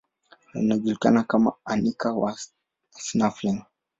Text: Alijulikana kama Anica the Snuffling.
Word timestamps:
Alijulikana 0.57 1.21
kama 1.29 1.51
Anica 1.71 2.09
the 2.19 2.31
Snuffling. 3.05 3.61